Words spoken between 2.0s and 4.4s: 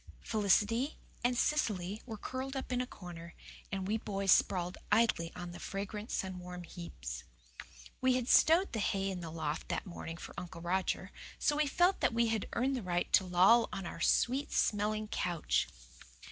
were curled up in a corner, and we boys